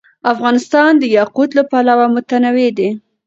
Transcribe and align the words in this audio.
افغانستان 0.33 0.91
د 0.97 1.03
یاقوت 1.17 1.49
له 1.57 1.63
پلوه 1.71 2.05
متنوع 2.15 2.69
دی. 2.77 2.89